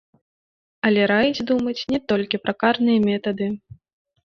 Але 0.89 1.01
раіць 1.11 1.45
думаць 1.51 1.85
не 1.93 2.01
толькі 2.13 2.41
пра 2.47 2.53
карныя 2.65 2.99
метады. 3.09 3.53